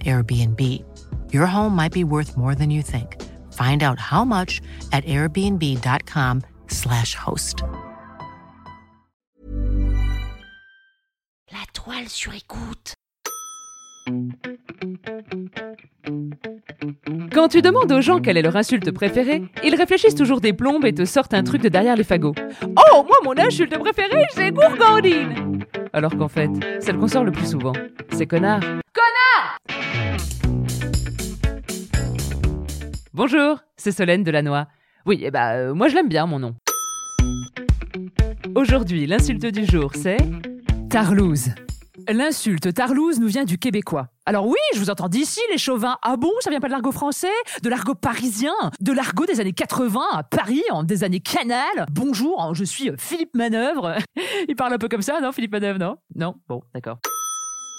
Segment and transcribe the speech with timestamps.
[0.00, 0.60] Airbnb.
[1.32, 3.16] Your home might be worth more than you think.
[3.52, 4.60] Find out how much
[4.92, 7.62] at airbnb.com/slash host.
[11.50, 12.94] La toile sur écoute.
[17.32, 20.84] Quand tu demandes aux gens quelle est leur insulte préférée, ils réfléchissent toujours des plombes
[20.84, 22.34] et te sortent un truc de derrière les fagots.
[22.62, 27.50] Oh, moi mon insulte préférée, c'est gourgandine Alors qu'en fait, celle qu'on sort le plus
[27.50, 27.72] souvent,
[28.12, 28.26] c'est.
[28.26, 28.60] Connard
[33.14, 34.64] Bonjour, c'est Solène Delannoy.
[35.04, 36.54] Oui, eh bah, euh, moi je l'aime bien mon nom.
[38.54, 40.16] Aujourd'hui, l'insulte du jour, c'est
[40.88, 41.48] Tarlouse.
[42.08, 44.08] L'insulte tarlouse nous vient du québécois.
[44.24, 45.98] Alors oui, je vous entends d'ici, les chauvins.
[46.00, 47.28] Ah bon, ça vient pas de l'argot français
[47.62, 52.54] De l'argot parisien De l'argot des années 80 à Paris, en des années canal Bonjour,
[52.54, 53.96] je suis Philippe Manœuvre.
[54.48, 55.96] Il parle un peu comme ça, non, Philippe Manœuvre, non?
[56.16, 56.36] Non?
[56.48, 56.98] Bon, d'accord.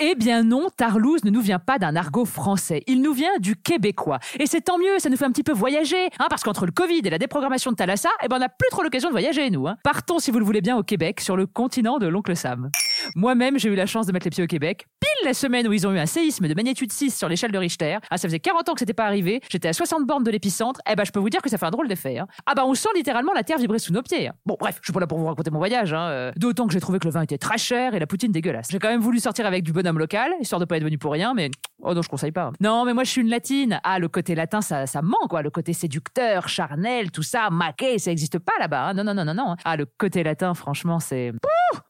[0.00, 3.54] Eh bien non, Tarlouse ne nous vient pas d'un argot français, il nous vient du
[3.54, 4.18] québécois.
[4.40, 6.72] Et c'est tant mieux, ça nous fait un petit peu voyager, hein, parce qu'entre le
[6.72, 9.50] Covid et la déprogrammation de Thalassa, eh ben on n'a plus trop l'occasion de voyager,
[9.50, 9.68] nous.
[9.68, 9.76] Hein.
[9.84, 12.70] Partons, si vous le voulez bien, au Québec, sur le continent de l'oncle Sam.
[13.16, 15.72] Moi-même, j'ai eu la chance de mettre les pieds au Québec, pile la semaine où
[15.72, 17.98] ils ont eu un séisme de magnitude 6 sur l'échelle de Richter.
[18.10, 20.80] Ah, ça faisait 40 ans que c'était pas arrivé, j'étais à 60 bornes de l'épicentre,
[20.90, 22.18] eh ben je peux vous dire que ça fait un drôle d'effet.
[22.18, 22.26] Hein.
[22.46, 24.28] Ah bah on sent littéralement la terre vibrer sous nos pieds.
[24.28, 24.32] hein.
[24.46, 26.72] Bon bref, je suis pas là pour vous raconter mon voyage, hein, euh, d'autant que
[26.72, 28.68] j'ai trouvé que le vin était très cher et la poutine dégueulasse.
[28.70, 31.12] J'ai quand même voulu sortir avec du bonhomme local, histoire de pas être venu pour
[31.12, 31.50] rien, mais
[31.82, 32.50] oh non, je conseille pas.
[32.60, 33.80] Non, mais moi je suis une latine.
[33.84, 35.42] Ah, le côté latin, ça, ça manque, quoi.
[35.42, 38.94] Le côté séducteur, charnel, tout ça, maqué, ça existe pas là-bas.
[38.94, 39.56] Non, non, non, non, non.
[39.64, 41.32] Ah, le côté latin, franchement, c'est.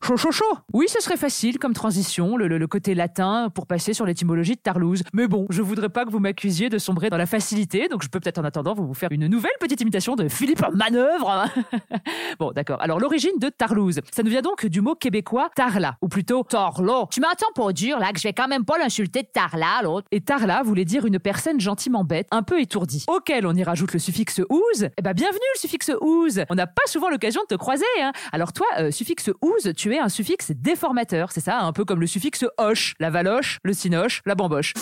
[0.02, 0.44] Chaud, chaud, chaud.
[0.72, 4.54] Oui, ce serait facile comme transition, le, le- le côté latin, pour passer sur l'étymologie
[4.54, 5.02] de Tarlouse.
[5.12, 8.08] Mais bon, je voudrais pas que vous m'accusiez de sombrer dans la facilité, donc je
[8.08, 11.46] peux peut-être en attendant vous vous faire une nouvelle petite imitation de Philippe Manœuvre.
[12.38, 12.80] bon, d'accord.
[12.80, 17.06] Alors, l'origine de Tarlouse, ça nous vient donc du mot québécois tarla, ou plutôt torlo.
[17.10, 20.06] Tu m'entends pour dire là que je vais quand même pas l'insulter de tarla, l'autre.
[20.10, 23.04] Et tarla voulait dire une personne gentiment bête, un peu étourdie.
[23.08, 24.88] Auquel on y rajoute le suffixe ouse.
[24.98, 26.42] Eh ben, bienvenue le suffixe ouse.
[26.50, 28.12] On n'a pas souvent l'occasion de te croiser, hein.
[28.32, 32.00] Alors toi, euh, suffixe ouse, tu es un suffixe déformateur, c'est ça, un peu comme
[32.00, 34.74] le suffixe hoche, la valoche, le cinoche, la bamboche.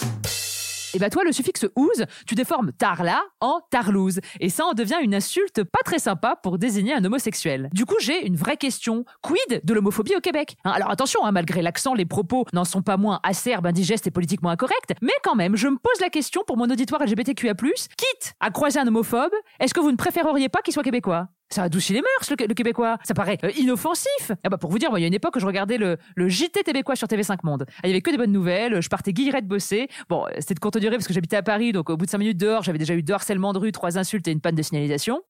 [0.95, 4.21] Et bah toi, le suffixe ouse, tu déformes tarla en tarlouse.
[4.41, 7.71] Et ça en devient une insulte pas très sympa pour désigner un homosexuel.
[7.73, 9.07] Du coup, j'ai une vraie question.
[9.23, 10.57] Quid de l'homophobie au Québec?
[10.65, 14.11] Hein, Alors attention, hein, malgré l'accent, les propos n'en sont pas moins acerbes, indigestes et
[14.11, 14.93] politiquement incorrects.
[15.01, 18.79] Mais quand même, je me pose la question pour mon auditoire LGBTQIA+, quitte à croiser
[18.79, 21.29] un homophobe, est-ce que vous ne préféreriez pas qu'il soit québécois?
[21.53, 22.99] Ça adoucit les mœurs, le, québécois.
[23.05, 24.33] Ça paraît euh, inoffensif.
[24.45, 25.99] Ah bah pour vous dire, moi, il y a une époque où je regardais le,
[26.17, 27.67] JT québécois sur TV5 Monde.
[27.85, 28.81] Il y avait que des bonnes nouvelles.
[28.81, 29.89] Je partais guillerette bosser.
[30.09, 32.11] Bon, euh, c'était de courte durée parce que j'habitais à Paris, donc au bout de
[32.11, 34.55] 5 minutes dehors, j'avais déjà eu deux harcèlements de rue, trois insultes et une panne
[34.55, 35.23] de signalisation.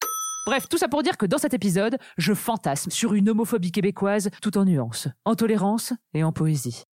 [0.47, 4.28] Bref, tout ça pour dire que dans cet épisode, je fantasme sur une homophobie québécoise
[4.41, 6.84] tout en nuances, en tolérance et en poésie.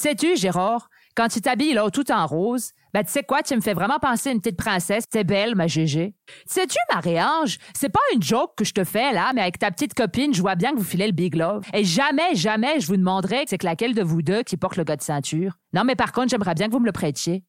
[0.00, 3.60] Sais-tu, Gérard, quand tu t'habilles là tout en rose, ben tu sais quoi, tu me
[3.60, 5.02] fais vraiment penser à une petite princesse.
[5.12, 6.14] C'est belle, ma Gégé.
[6.46, 9.94] Sais-tu, Marie-Ange, c'est pas une joke que je te fais là, mais avec ta petite
[9.94, 11.64] copine, je vois bien que vous filez le big love.
[11.74, 14.84] Et jamais, jamais, je vous demanderai c'est que laquelle de vous deux qui porte le
[14.84, 15.58] gars de ceinture.
[15.72, 17.42] Non, mais par contre, j'aimerais bien que vous me le prêtiez.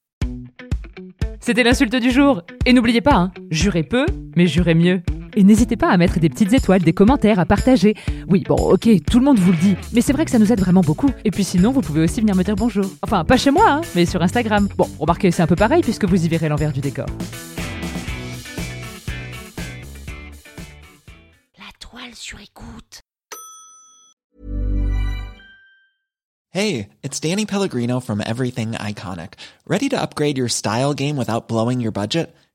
[1.39, 2.41] C'était l'insulte du jour.
[2.65, 5.03] Et n'oubliez pas, hein, jurez peu, mais jurez mieux.
[5.35, 7.95] Et n'hésitez pas à mettre des petites étoiles, des commentaires, à partager.
[8.27, 10.51] Oui, bon, ok, tout le monde vous le dit, mais c'est vrai que ça nous
[10.51, 11.09] aide vraiment beaucoup.
[11.25, 12.85] Et puis sinon, vous pouvez aussi venir me dire bonjour.
[13.01, 14.67] Enfin, pas chez moi, hein, mais sur Instagram.
[14.77, 17.05] Bon, remarquez, c'est un peu pareil puisque vous y verrez l'envers du décor.
[21.57, 23.01] La toile sur écoute.
[26.51, 29.33] Hey, it's Danny Pellegrino from Everything Iconic.
[29.67, 32.35] Ready to upgrade your style game without blowing your budget?